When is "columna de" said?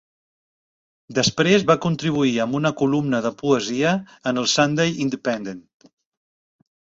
2.79-3.33